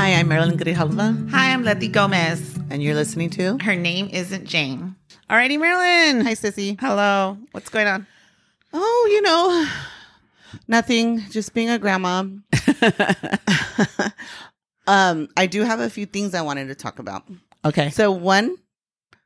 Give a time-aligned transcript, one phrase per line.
[0.00, 2.58] Hi, I'm Marilyn Grijalva, Hi, I'm Letty Gomez.
[2.70, 4.96] and you're listening to Her name isn't Jane.
[5.28, 6.24] Alrighty, Marilyn.
[6.24, 6.80] Hi, Sissy.
[6.80, 7.36] Hello.
[7.52, 8.06] What's going on?
[8.72, 9.66] Oh, you know,
[10.66, 11.20] nothing.
[11.28, 12.20] Just being a grandma.
[14.86, 17.24] um, I do have a few things I wanted to talk about.
[17.66, 17.90] Okay.
[17.90, 18.56] So, one,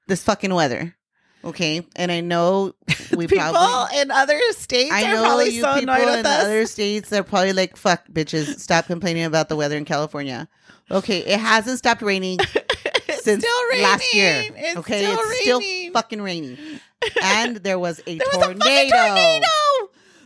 [0.08, 0.96] this fucking weather.
[1.44, 2.72] Okay, and I know
[3.16, 4.00] we People probably.
[4.00, 6.44] in other states I are know probably you so people in us.
[6.44, 10.48] other states are probably like, "Fuck, bitches, stop complaining about the weather in California."
[10.90, 12.38] Okay, it hasn't stopped raining
[13.20, 13.44] since
[13.80, 14.44] last year.
[14.56, 15.90] It's okay, still it's raining.
[15.90, 16.58] still fucking raining,
[17.22, 18.64] and there was a there was tornado.
[18.64, 19.46] a fucking tornado.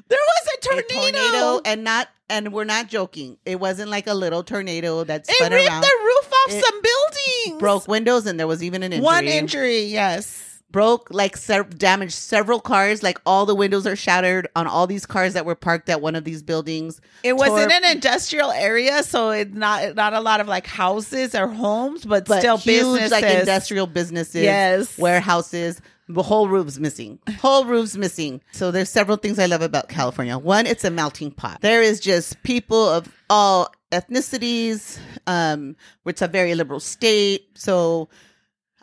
[0.09, 1.19] There was a A tornado.
[1.21, 3.37] tornado, and not, and we're not joking.
[3.45, 6.65] It wasn't like a little tornado that it spun ripped around, the roof off It
[6.65, 7.61] some buildings.
[7.61, 9.05] broke windows, and there was even an injury.
[9.05, 9.81] one injury.
[9.83, 10.48] Yes.
[10.71, 13.03] Broke like se- damaged several cars.
[13.03, 16.15] Like all the windows are shattered on all these cars that were parked at one
[16.15, 17.01] of these buildings.
[17.23, 21.35] It was in an industrial area, so it's not not a lot of like houses
[21.35, 23.11] or homes, but, but still huge businesses.
[23.11, 24.99] like industrial businesses, Yes.
[24.99, 25.81] warehouses.
[26.11, 27.19] The whole roof's missing.
[27.41, 28.41] Whole roof's missing.
[28.53, 30.39] So there's several things I love about California.
[30.39, 31.61] One, it's a melting pot.
[31.61, 34.99] There is just people of all ethnicities.
[35.27, 37.49] Um, it's a very liberal state.
[37.59, 38.09] So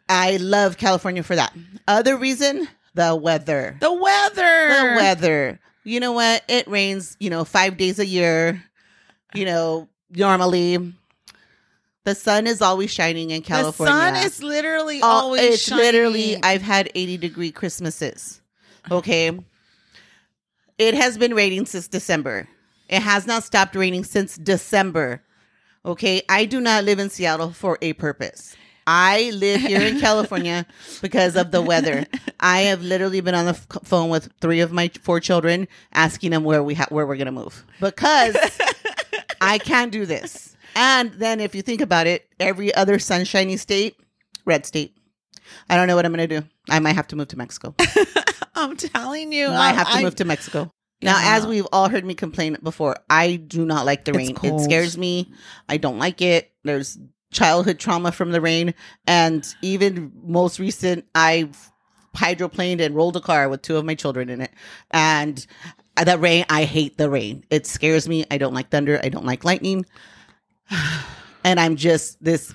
[0.09, 1.53] I love California for that.
[1.87, 3.77] Other reason, the weather.
[3.79, 4.67] the weather.
[4.69, 5.59] The weather.
[5.83, 6.43] You know what?
[6.47, 8.63] It rains, you know, five days a year.
[9.33, 10.93] You know, normally.
[12.05, 13.93] The sun is always shining in California.
[13.95, 15.83] The sun is literally All- always it's shining.
[15.85, 18.41] literally I've had 80 degree Christmases.
[18.91, 19.31] Okay.
[20.77, 22.47] It has been raining since December.
[22.89, 25.23] It has not stopped raining since December.
[25.83, 26.21] Okay.
[26.29, 28.55] I do not live in Seattle for a purpose.
[28.87, 30.65] I live here in California
[31.01, 32.05] because of the weather.
[32.39, 36.31] I have literally been on the f- phone with three of my four children asking
[36.31, 38.35] them where we ha- where we're going to move because
[39.41, 40.55] I can't do this.
[40.75, 43.95] And then if you think about it, every other sunshiny state,
[44.45, 44.95] red state.
[45.69, 46.47] I don't know what I'm going to do.
[46.69, 47.75] I might have to move to Mexico.
[48.55, 50.71] I'm telling you, I have to I- move to Mexico.
[51.01, 51.37] Now, Yeah.
[51.37, 54.53] as we've all heard me complain before, I do not like the It's rain.
[54.55, 55.31] It scares me.
[55.67, 56.51] I don't like it.
[56.63, 56.97] There's
[57.31, 58.73] childhood trauma from the rain.
[59.07, 61.49] And even most recent, I
[62.15, 64.51] hydroplaned and rolled a car with two of my children in it.
[64.91, 65.45] And
[65.95, 67.43] that rain, I hate the rain.
[67.49, 68.25] It scares me.
[68.31, 68.99] I don't like thunder.
[69.03, 69.85] I don't like lightning.
[71.43, 72.51] And I'm just this.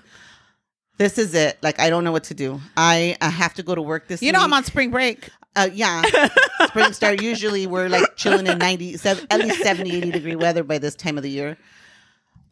[0.99, 1.59] This is it.
[1.63, 2.61] Like I don't know what to do.
[2.77, 4.21] I, I have to go to work this.
[4.21, 5.31] You know, I'm on spring break.
[5.55, 6.03] Uh, yeah.
[6.67, 7.23] Spring start.
[7.23, 10.95] Usually we're like chilling in 90, sev- at least 70, 80 degree weather by this
[10.95, 11.57] time of the year.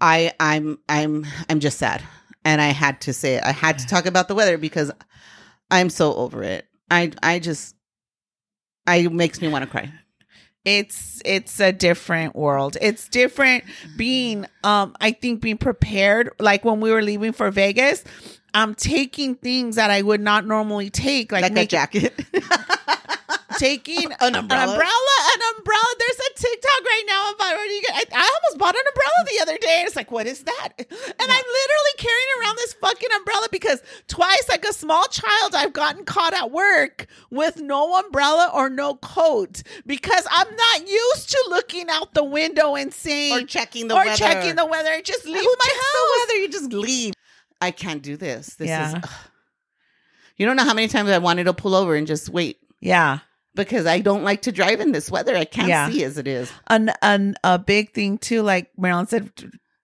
[0.00, 2.03] I, I'm, I'm, I'm just sad.
[2.44, 3.44] And I had to say it.
[3.44, 4.91] I had to talk about the weather because
[5.70, 6.66] I'm so over it.
[6.91, 7.75] I, I just,
[8.87, 9.92] I it makes me want to cry.
[10.64, 12.76] It's it's a different world.
[12.81, 13.64] It's different
[13.97, 18.03] being um I think being prepared like when we were leaving for Vegas,
[18.54, 22.19] I'm taking things that I would not normally take like, Like a make- jacket.
[23.58, 24.62] taking An umbrella?
[24.64, 25.84] an umbrella, an umbrella.
[25.98, 27.94] There's a TikTok right now about where you get.
[27.94, 29.82] I, I almost bought an umbrella the other day.
[29.86, 30.69] It's like, what is that?
[30.78, 35.72] And I'm literally carrying around this fucking umbrella because twice, like a small child, I've
[35.72, 41.46] gotten caught at work with no umbrella or no coat because I'm not used to
[41.50, 44.16] looking out the window and seeing or checking the or weather.
[44.16, 44.90] checking the weather.
[44.92, 45.92] and Just leave Who my house.
[45.92, 46.40] the weather?
[46.42, 47.14] You just leave.
[47.60, 48.54] I can't do this.
[48.54, 48.88] This Yeah.
[48.88, 48.94] is.
[49.02, 49.10] ugh.
[50.36, 53.19] You don't know how many times I wanted to pull over and just wait Yeah.
[53.58, 55.36] Because I don't like to drive in this weather.
[55.36, 55.91] I can't Yeah.
[55.91, 56.50] see as it is.
[56.69, 59.30] And an a big thing too like marilyn said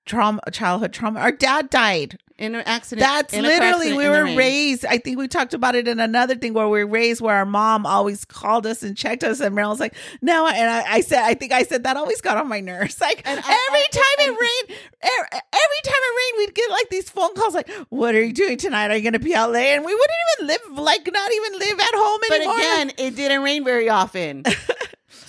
[0.07, 3.01] trauma childhood trauma our dad died In an accident.
[3.07, 5.87] that's in a car literally accident we were raised i think we talked about it
[5.87, 9.23] in another thing where we were raised where our mom always called us and checked
[9.23, 12.21] us and marilyn's like no and i, I said i think i said that always
[12.21, 15.83] got on my nerves like And every I- I- time and- it rained er- every
[15.85, 18.91] time it rained we'd get like these phone calls like what are you doing tonight
[18.91, 21.79] are you gonna be out late and we wouldn't even live like not even live
[21.79, 22.55] at home anymore.
[22.57, 24.43] But again, it didn't rain very often.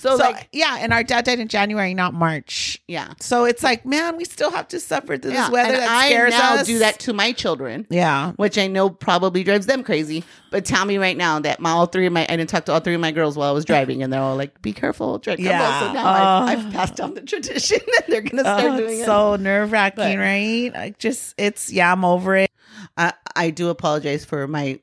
[0.06, 3.14] so So, like, yeah and our dad died in january not march yeah.
[3.20, 5.46] so it's like, man, we still have to suffer through yeah.
[5.46, 6.68] this weather and that I scares now us.
[6.68, 8.34] do that to my children, Yeah.
[8.34, 10.24] which I know probably drives them crazy.
[10.52, 12.74] But tell me right now that my all three of my I didn't talk to
[12.74, 15.18] all three of my girls while I was driving, and they're all like, "Be careful,
[15.18, 15.40] drive.
[15.40, 15.80] Yeah.
[15.80, 16.22] So now I've,
[16.62, 16.66] Oh.
[16.68, 19.06] I've passed down the tradition, and they're gonna oh, start Oh, doing it.
[19.06, 20.72] so nerve wracking, right?
[20.74, 22.52] Like just it's yeah, I'm over it.
[22.98, 24.80] I, I do apologize for my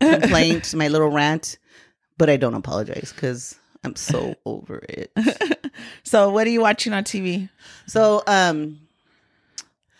[0.00, 1.58] complaint, my little rant,
[2.16, 5.12] but I don't apologize because I'm so over it.
[6.02, 7.48] So what are you watching on TV?
[7.86, 8.80] So, um,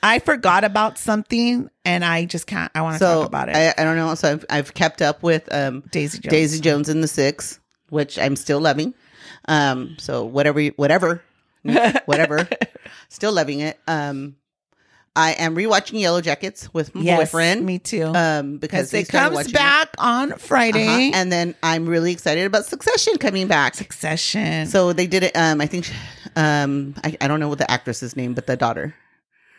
[0.03, 3.57] I forgot about something and I just can't I want to so talk about it.
[3.57, 4.15] I, I don't know.
[4.15, 6.31] So I've, I've kept up with um Daisy Jones.
[6.31, 7.59] Daisy Jones and the Six,
[7.91, 8.95] which I'm still loving.
[9.49, 11.23] Um, so whatever, whatever,
[12.05, 12.49] whatever,
[13.09, 13.79] still loving it.
[13.89, 14.37] Um,
[15.17, 17.67] I am rewatching Yellow Jackets with my Yes, boyfriend.
[17.67, 18.05] me too.
[18.15, 20.39] Um, because it comes back on Uh-huh.
[20.39, 21.11] Friday.
[21.13, 23.75] And then I'm really excited about Succession coming back.
[23.75, 24.67] Succession.
[24.67, 25.37] So they did it.
[25.37, 25.91] Um, I think,
[26.37, 28.95] um, I, I don't know what the actress's name, but the daughter.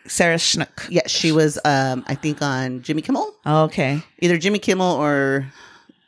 [0.06, 0.86] Sarah Schnook.
[0.88, 1.58] Yeah, she was.
[1.64, 4.02] Um, I think on Jimmy Kimmel, Okay.
[4.20, 5.46] either Jimmy Kimmel or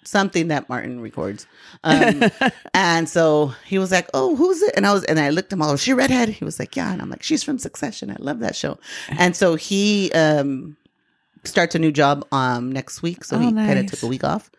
[0.04, 1.46] something that Martin records.
[1.84, 2.25] Um,
[2.75, 5.62] and so he was like, "Oh, who's it?" And I was, and I looked him
[5.62, 5.69] all.
[5.70, 5.78] Over.
[5.78, 6.28] She redhead.
[6.28, 8.10] He was like, "Yeah," and I'm like, "She's from Succession.
[8.10, 8.78] I love that show."
[9.19, 10.76] And so he um
[11.44, 14.25] starts a new job um next week, so Oh, he kind of took a week
[14.25, 14.50] off.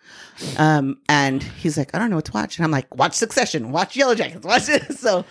[0.58, 3.72] Um, and he's like, "I don't know what to watch," and I'm like, "Watch Succession.
[3.72, 4.46] Watch Yellow Jackets.
[4.46, 5.26] Watch it." So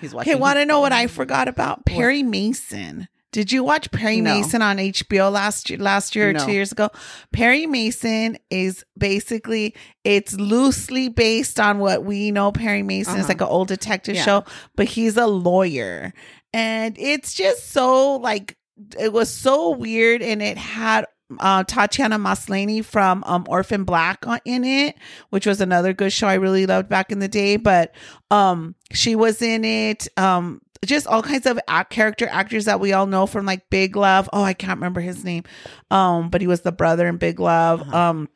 [0.00, 0.32] he's watching.
[0.34, 1.84] Okay, want to know what I forgot about?
[1.86, 3.08] Perry Mason.
[3.34, 4.32] Did you watch Perry No.
[4.32, 6.46] Mason on HBO last year, last year or No.
[6.46, 6.88] two years ago?
[7.32, 12.52] Perry Mason is basically it's loosely based on what we know.
[12.52, 13.28] Perry Mason is Uh-huh.
[13.30, 14.24] like an old detective Yeah.
[14.24, 14.44] show,
[14.76, 16.14] but he's a lawyer,
[16.52, 18.56] and it's just so like
[19.00, 21.04] it was so weird, and it had
[21.40, 24.94] uh, Tatiana Maslany from um, Orphan Black in it,
[25.30, 27.56] which was another good show I really loved back in the day.
[27.56, 27.92] But
[28.30, 30.06] um, she was in it.
[30.16, 33.96] Um, just all kinds of act- character actors that we all know from like Big
[33.96, 34.28] Love.
[34.32, 35.44] Oh, I can't remember his name.
[35.90, 37.82] Um, but he was the brother in Big Love.
[37.82, 37.96] Uh-huh.
[37.96, 38.28] Um,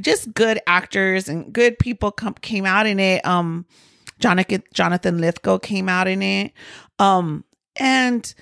[0.00, 3.24] just good actors and good people come came out in it.
[3.26, 3.66] Um,
[4.18, 6.52] Jonathan Jonathan Lithgow came out in it.
[6.98, 7.44] Um,
[7.76, 8.32] and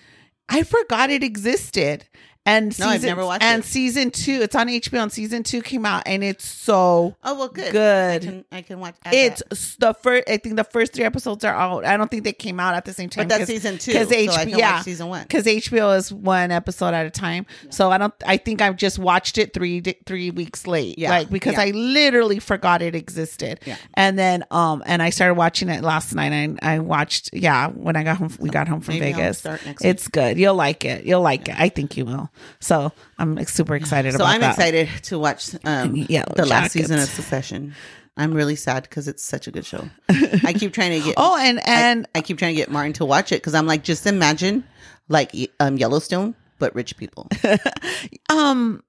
[0.48, 2.06] I forgot it existed.
[2.46, 3.66] And No, I've season, never watched and it.
[3.66, 5.02] season two, it's on HBO.
[5.02, 7.72] And season two came out, and it's so Oh well, good.
[7.72, 8.22] Good.
[8.22, 8.94] I can, I can watch.
[9.06, 9.42] it's
[9.76, 9.80] that.
[9.80, 10.28] the first.
[10.30, 11.84] I think the first three episodes are out.
[11.84, 13.26] I don't think they came out at the same time.
[13.28, 13.92] but that's season two.
[13.92, 14.80] 'cause so H- I can yeah.
[14.80, 15.22] season one.
[15.22, 17.46] because HBO is one episode at a time.
[17.70, 18.14] So I don't.
[18.24, 20.98] I think I've just watched it three three weeks late.
[20.98, 21.62] Yeah, like because yeah.
[21.62, 23.60] I literally forgot it existed.
[23.66, 23.76] Yeah.
[23.94, 26.32] and then um and I started watching it last night.
[26.32, 28.30] And I watched yeah when I got home.
[28.38, 29.38] We got home from Maybe Vegas.
[29.38, 29.90] start next week.
[29.90, 30.38] it's good.
[30.38, 31.04] You'll like it.
[31.04, 31.58] You'll like it.
[31.58, 32.30] I think you will.
[32.60, 34.50] So I'm like, super excited So I'm that.
[34.50, 37.74] excited to watch um, Yellow the last season of Succession.
[38.16, 39.88] I'm really sad because it's such a good show.
[40.08, 41.14] I keep trying to get.
[41.18, 43.84] Oh, and and I keep trying to get Martin to watch it because I'm like,
[43.84, 44.64] just imagine
[45.08, 47.28] like um, Yellowstone, but rich people.
[48.30, 48.82] um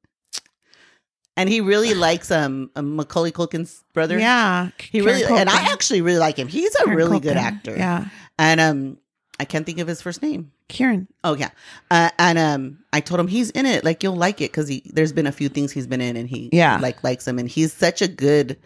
[1.35, 4.17] And he really likes um, um Macaulay Culkin's brother.
[4.17, 6.47] yeah, he really Kieran and I actually really like him.
[6.47, 7.75] He's a Kieran really good actor.
[7.75, 8.05] Yeah,
[8.39, 8.97] and um,
[9.39, 10.51] I can't think of his first name.
[10.67, 11.07] Kieran.
[11.23, 11.49] Oh yeah,
[11.91, 13.83] uh, and um, I told him he's in it.
[13.83, 14.81] Like you'll like it because he.
[14.93, 16.79] There's been a few things he's been in, and he Yeah.
[16.81, 18.57] like likes him, and he's such a good,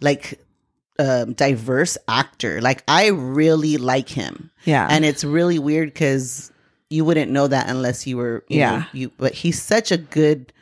[0.00, 0.38] like,
[0.98, 2.60] um, diverse actor.
[2.60, 6.52] Like I really like him, Yeah, and it's really weird because
[6.88, 8.78] you wouldn't know that unless you were, you Yeah.
[8.78, 9.10] know, you.
[9.18, 10.52] But he's such a good.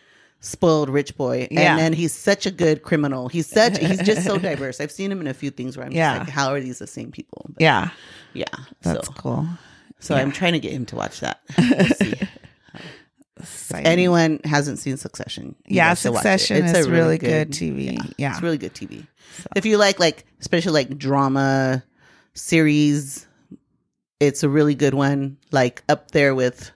[0.42, 3.28] Spoiled rich boy, and then he's such a good criminal.
[3.28, 4.80] He's such he's just so diverse.
[4.80, 6.14] I've seen him in a few things where I'm Yeah.
[6.16, 7.44] just like, how are these the same people?
[7.50, 7.90] But yeah,
[8.32, 8.44] yeah,
[8.80, 9.46] that's so cool.
[9.98, 10.22] so yeah.
[10.22, 11.40] I'm trying to get him to watch that.
[13.72, 16.12] We'll anyone hasn't seen Succession, yeah, watch it.
[16.12, 18.12] Succession It's a is really good, TV.
[18.18, 19.06] Yeah, It's really good TV.
[19.56, 21.82] If you like, like, especially like drama
[22.34, 23.26] series,
[24.18, 25.38] it's a really good one.
[25.52, 26.70] Like up there with,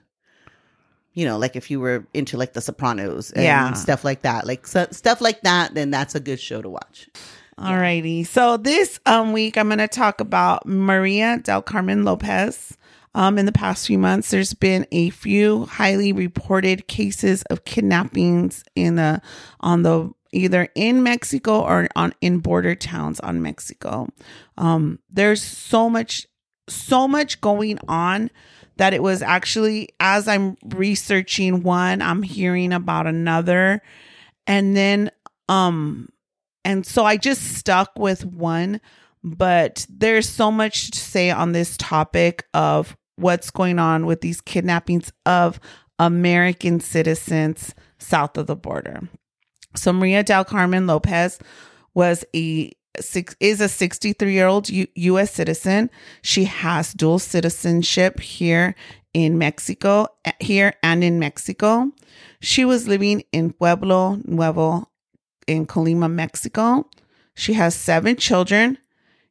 [1.15, 3.73] you know, like if you were into like The Sopranos and Yeah.
[3.73, 7.09] stuff like that, like so, stuff like that, then that's a good show to watch.
[7.57, 8.27] Alrighty.
[8.27, 12.77] So this um week I'm going to talk about Maria del Carmen Lopez.
[13.13, 18.61] Um, in the past few months, there's been a few highly reported cases of kidnappings
[18.75, 19.21] in the
[19.61, 24.09] on the either in Mexico or on in border towns on Mexico.
[24.57, 26.27] Um, there's so much
[26.67, 28.31] so much going on
[28.77, 33.81] that it was actually as I'm researching one, I'm hearing about another,
[34.47, 35.11] and then
[35.49, 36.09] um
[36.63, 38.81] and so I just stuck with one,
[39.23, 44.41] but there's so much to say on this topic of what's going on with these
[44.41, 45.59] kidnappings of
[45.99, 49.07] American citizens south of the border.
[49.75, 51.39] So Maria del Carmen Lopez
[51.93, 52.71] was a
[53.01, 55.31] six is a 63 year old U- U.S.
[55.31, 55.89] citizen.
[56.21, 58.75] She has dual citizenship here
[59.13, 61.91] in Mexico, eh, here and in Mexico.
[62.41, 64.89] She was living in Pueblo Nuevo
[65.47, 66.89] in Colima, Mexico.
[67.35, 68.77] She has seven children,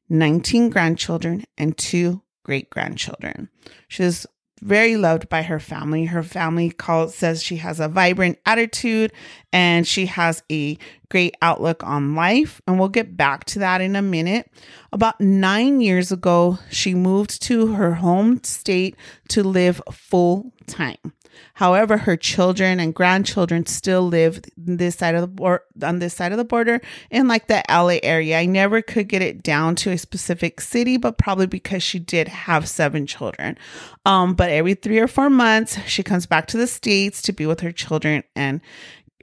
[0.09, 3.49] 19 grandchildren, and two great grandchildren.
[3.88, 4.26] She She's
[4.64, 6.06] very loved by her family.
[6.06, 9.12] Her family calls says she has a vibrant attitude
[9.52, 10.78] and she has a
[11.11, 12.62] great outlook on life.
[12.66, 14.50] And we'll get back to that in a minute.
[14.90, 18.97] About nine years ago, she moved to her home state
[19.28, 21.12] to live full time.
[21.54, 26.32] However, her children and grandchildren still live this side of the board on this side
[26.32, 28.38] of the border in like the LA area.
[28.38, 32.28] I never could get it down to a specific city, but probably because she did
[32.28, 33.58] have seven children.
[34.04, 37.46] Um, but every three or four months, she comes back to the states to be
[37.46, 38.60] with her children and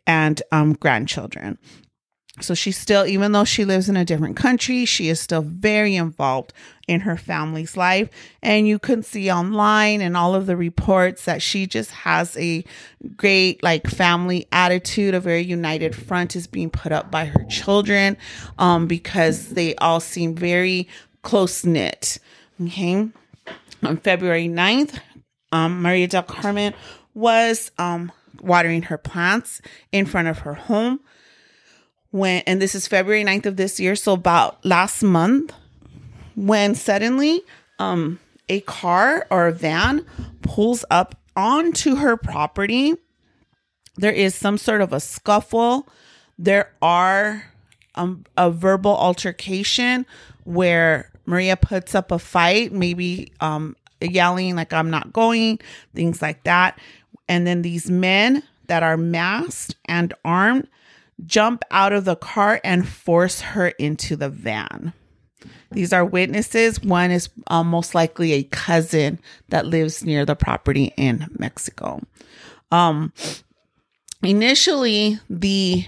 [0.07, 1.57] and um, grandchildren.
[2.43, 5.95] So she's still, even though she lives in a different country, she is still very
[5.95, 6.53] involved
[6.87, 8.09] in her family's life.
[8.41, 12.63] And you can see online and all of the reports that she just has a
[13.15, 15.13] great, like, family attitude.
[15.13, 18.17] A very united front is being put up by her children
[18.57, 20.87] um, because they all seem very
[21.21, 22.19] close knit.
[22.61, 23.09] Okay.
[23.83, 24.99] On February 9th,
[25.51, 26.73] um, Maria del Carmen
[27.13, 30.99] was um, watering her plants in front of her home
[32.11, 35.53] when and this is February 9th of this year, so about last month,
[36.35, 37.41] when suddenly
[37.79, 40.05] um a car or a van
[40.41, 42.95] pulls up onto her property.
[43.97, 45.87] There is some sort of a scuffle.
[46.37, 47.45] There are
[47.95, 50.05] um, a verbal altercation
[50.43, 55.59] where Maria puts up a fight, maybe um, yelling like I'm not going,
[55.93, 56.79] things like that.
[57.29, 60.67] And then these men that are masked and armed
[61.25, 64.93] jump out of the car and force her into the van.
[65.71, 66.83] These are witnesses.
[66.83, 72.01] One is um, most likely a cousin that lives near the property in Mexico.
[72.71, 73.13] Um,
[74.21, 75.85] initially, the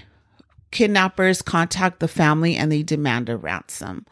[0.70, 4.06] kidnappers contact the family and they demand a ransom.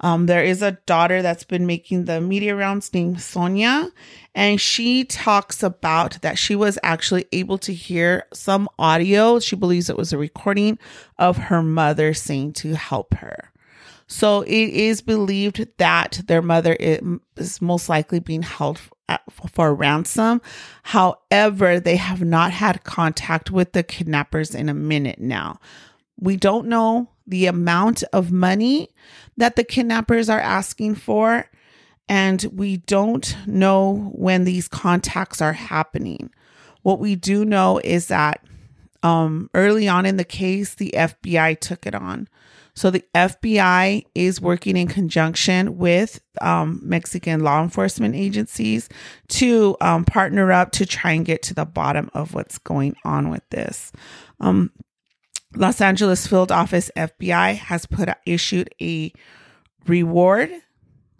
[0.00, 3.90] Um, there is a daughter that's been making the media rounds named Sonia,
[4.34, 9.38] and she talks about that she was actually able to hear some audio.
[9.38, 10.78] She believes it was a recording
[11.18, 13.52] of her mother saying to help her.
[14.06, 18.80] So it is believed that their mother is most likely being held
[19.52, 20.40] for ransom.
[20.82, 25.60] However, they have not had contact with the kidnappers in a minute now.
[26.18, 28.88] We don't know the amount of money
[29.36, 31.48] that the kidnappers are asking for.
[32.08, 36.30] And we don't know when these contacts are happening.
[36.82, 38.44] What we do know is that
[39.02, 42.28] um, early on in the case, the FBI took it on.
[42.74, 48.88] So the FBI is working in conjunction with um, Mexican law enforcement agencies
[49.28, 53.28] to um, partner up to try and get to the bottom of what's going on
[53.28, 53.92] with this.
[54.40, 54.70] Um,
[55.54, 59.12] Los Angeles Field Office FBI has put issued a
[59.86, 60.50] reward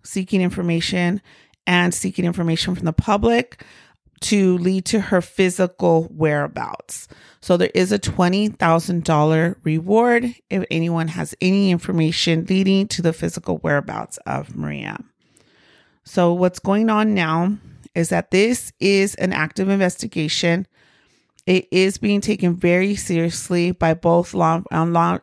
[0.03, 1.21] seeking information
[1.67, 3.65] and seeking information from the public
[4.21, 7.09] to lead to her physical whereabouts.
[7.41, 13.59] So there is a $20,000 reward if anyone has any information leading to the physical
[13.59, 14.99] whereabouts of Maria.
[16.05, 17.57] So what's going on now
[17.95, 20.67] is that this is an active investigation
[21.51, 25.19] it is being taken very seriously by both law, um, law,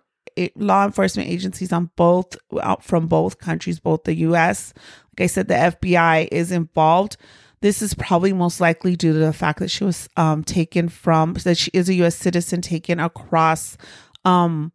[0.57, 4.74] law enforcement agencies on both out from both countries, both the U.S.
[5.17, 7.15] Like I said, the FBI is involved.
[7.62, 11.36] This is probably most likely due to the fact that she was um, taken from
[11.46, 12.17] that she is a U.S.
[12.17, 13.77] citizen taken across
[14.25, 14.74] um,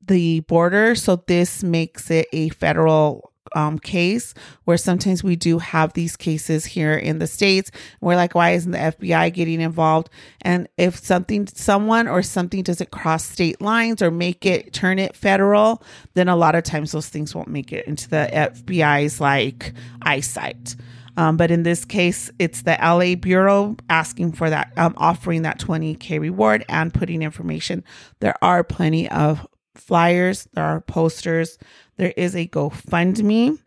[0.00, 0.94] the border.
[0.94, 4.34] So this makes it a federal um, case
[4.64, 7.70] where sometimes we do have these cases here in the States.
[8.00, 10.10] We're like, why isn't the FBI getting involved?
[10.42, 15.16] And if something, someone or something doesn't cross state lines or make it, turn it
[15.16, 15.82] federal,
[16.14, 19.72] then a lot of times those things won't make it into the FBI's like
[20.02, 20.76] eyesight.
[21.16, 25.60] Um, but in this case, it's the LA Bureau asking for that, um, offering that
[25.60, 27.84] 20K reward and putting information.
[28.20, 31.58] There are plenty of flyers, there are posters,
[31.96, 33.58] there is a GoFundMe.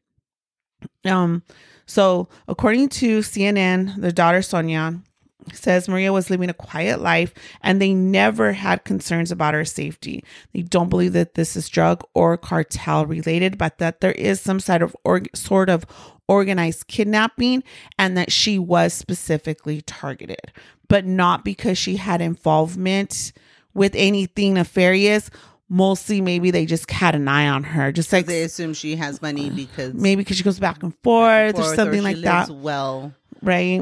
[1.06, 1.44] Um,
[1.86, 5.00] so according to CNN, the daughter Sonia
[5.54, 10.24] says Maria was living a quiet life and they never had concerns about her safety.
[10.54, 14.60] They don't believe that this is drug or cartel related, but that there is some
[14.60, 15.86] sort of or, sort of
[16.28, 17.64] organized kidnapping
[17.98, 20.52] and that she was specifically targeted,
[20.90, 23.32] but not because she had involvement
[23.74, 25.30] with anything nefarious
[25.70, 29.22] mostly maybe they just had an eye on her just like they assume she has
[29.22, 32.04] money because maybe because she goes back and forth, back and forth or something or
[32.04, 33.82] like that well right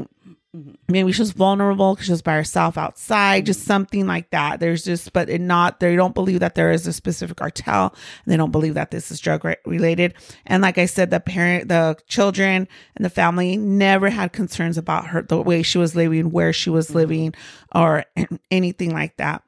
[0.54, 0.72] mm-hmm.
[0.88, 3.46] maybe she's vulnerable because she's by herself outside mm-hmm.
[3.46, 6.88] just something like that there's just but it not they don't believe that there is
[6.88, 10.12] a specific cartel and they don't believe that this is drug related
[10.44, 12.66] and like i said the parent the children
[12.96, 16.68] and the family never had concerns about her the way she was living where she
[16.68, 16.96] was mm-hmm.
[16.96, 17.34] living
[17.76, 18.04] or
[18.50, 19.44] anything like that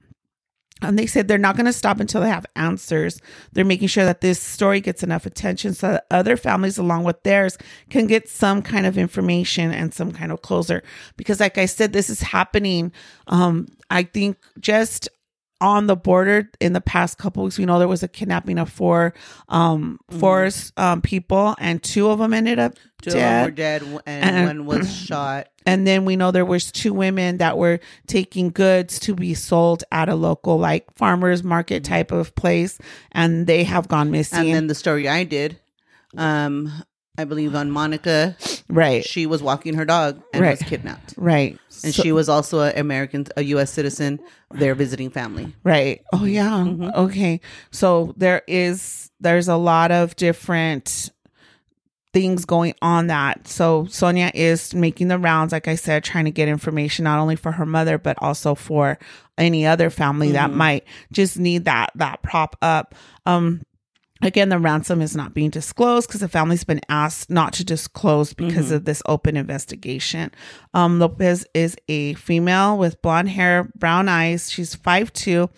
[0.82, 3.20] And they said they're not going to stop until they have answers.
[3.52, 7.22] They're making sure that this story gets enough attention so that other families, along with
[7.22, 7.58] theirs,
[7.90, 10.82] can get some kind of information and some kind of closure.
[11.16, 12.92] Because, like I said, this is happening.
[13.26, 15.08] Um, I think just
[15.60, 18.70] on the border in the past couple weeks, we know there was a kidnapping of
[18.70, 19.14] four,
[19.48, 23.80] um, four um, people, and two of them ended up Two of them were dead.
[23.82, 25.48] dead, and, And- one was shot.
[25.66, 29.84] And then we know there was two women that were taking goods to be sold
[29.92, 32.78] at a local like farmers market type of place,
[33.12, 34.46] and they have gone missing.
[34.46, 35.60] And then the story I did,
[36.16, 36.72] um,
[37.18, 38.36] I believe on Monica,
[38.68, 40.58] right, she was walking her dog and Right.
[40.58, 41.14] was kidnapped.
[41.16, 43.70] right, And So- she was also an American, a U.S.
[43.72, 44.20] citizen.
[44.52, 45.52] They're visiting family.
[45.64, 46.00] Right.
[46.12, 46.50] Oh yeah.
[46.50, 46.94] Mhm.
[46.94, 47.40] Okay.
[47.72, 51.10] So there is there's a lot of different
[52.14, 53.46] things going on that.
[53.46, 57.36] So Sonia is making the rounds like I said trying to get information not only
[57.36, 58.98] for her mother but also for
[59.36, 60.54] any other family that Mhm.
[60.54, 62.94] might just need that that prop up.
[63.26, 63.62] Um
[64.22, 68.32] Again, the ransom is not being disclosed because the family's been asked not to disclose
[68.32, 68.76] because Mhm.
[68.76, 70.30] of this open investigation.
[70.74, 74.50] Um, Lopez is a female with blonde hair, brown eyes.
[74.50, 75.48] She's 5'2.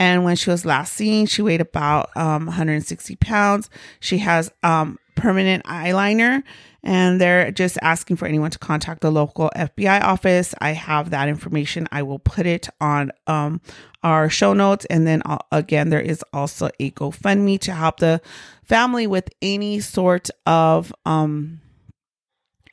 [0.00, 3.68] And when she was last seen, she weighed about um, 160 pounds.
[4.00, 6.42] She has um, permanent eyeliner,
[6.84, 10.54] and they're just asking for anyone to contact the local FBI office.
[10.60, 11.88] I have that information.
[11.90, 13.62] I will put it on um,
[14.02, 14.84] our show notes.
[14.90, 18.20] And then uh, again, there is also a GoFundMe to help the
[18.62, 21.62] family with any sort of um,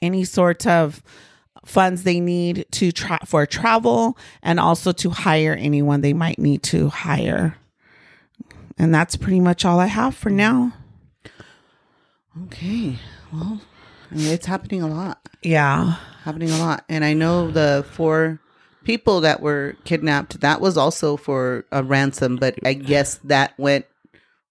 [0.01, 1.01] any sort of
[1.63, 2.91] funds they need to
[3.25, 7.55] for travel and also to hire anyone they might need to hire.
[8.77, 10.73] And that's pretty much all I have for now.
[12.45, 12.97] Okay.
[13.31, 13.61] Well,
[14.11, 15.19] it's happening a lot.
[15.43, 15.95] Yeah.
[16.23, 16.83] Happening a lot.
[16.89, 18.39] And I know the four
[18.83, 23.85] people that were kidnapped, that was also for a ransom, but I guess that went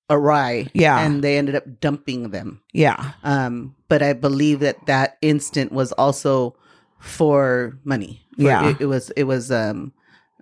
[0.08, 0.68] awry.
[0.74, 0.98] Yeah.
[1.00, 2.60] And they ended up dumping them.
[2.72, 3.12] Yeah.
[3.22, 6.56] Um, but I believe that that instant was also
[6.98, 8.22] for money.
[8.36, 8.70] For- Yeah.
[8.70, 9.92] it, it was it was um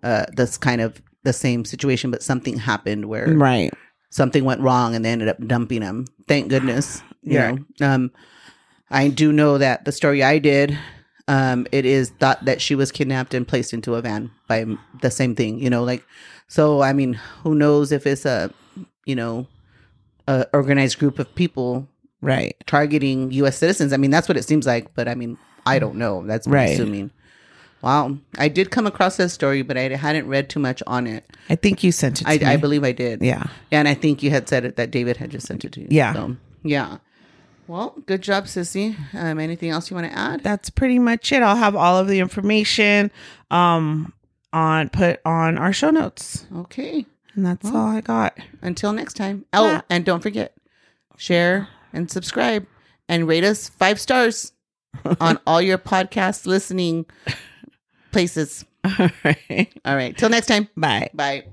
[0.03, 3.73] uh this kind of the same situation, but something happened where Right.
[4.11, 6.07] something went wrong and they ended up dumping them.
[6.27, 7.03] Thank goodness.
[7.23, 7.53] You Yeah.
[7.81, 7.87] know.
[7.95, 8.11] Um,
[8.90, 10.78] I do know that the story I did.
[11.26, 14.64] Um, it is thought that she was kidnapped and placed into a van by
[15.02, 15.59] the same thing.
[15.61, 16.03] You know, like
[16.46, 16.81] so.
[16.81, 18.51] I mean, who knows if it's a
[19.05, 19.46] you know
[20.27, 21.87] a organized group of people
[22.20, 22.57] Right.
[22.66, 23.59] targeting U.S.
[23.59, 23.92] citizens.
[23.92, 26.27] I mean, that's what it seems like, but I mean, I don't know.
[26.27, 26.70] That's Right.
[26.70, 27.11] assuming.
[27.81, 31.24] Wow, I did come across that story, but I hadn't read too much on it.
[31.48, 32.44] I think you sent it to I, me.
[32.44, 33.22] I believe I did.
[33.22, 33.44] yeah.
[33.70, 35.81] Yeah, and I think you had said it that David had just sent it to
[35.83, 35.87] you.
[35.88, 36.12] Yeah.
[36.12, 36.96] So, yeah.
[37.68, 38.96] Well, good job, Sissy.
[39.14, 40.42] Um, anything else you want to add?
[40.42, 41.42] That's pretty much it.
[41.42, 43.11] I'll have all of the information
[43.50, 44.12] um
[44.52, 46.46] on put on our show notes.
[46.57, 47.04] Okay.
[47.35, 47.76] And that's Well.
[47.76, 48.37] all I got.
[48.62, 49.44] Until next time.
[49.52, 49.81] Oh, Yeah.
[49.90, 50.54] and don't forget,
[51.16, 52.66] share and subscribe
[53.09, 54.52] and rate us five stars
[55.20, 57.04] on all your podcast listening
[58.11, 58.64] places.
[58.85, 59.68] all right.
[59.85, 60.16] All right.
[60.16, 60.68] Till next time.
[60.76, 61.11] Bye.
[61.12, 61.44] Bye.